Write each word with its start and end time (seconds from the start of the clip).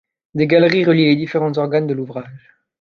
Des 0.33 0.47
galeries 0.47 0.83
relient 0.83 1.05
les 1.09 1.15
différents 1.15 1.55
organes 1.59 1.85
de 1.85 1.93
l'ouvrage. 1.93 2.57